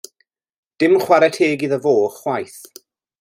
Dim 0.83 0.95
chwarae 1.03 1.31
teg 1.37 1.67
iddo 1.67 1.79
fo 1.85 1.95
chwaith. 2.19 2.59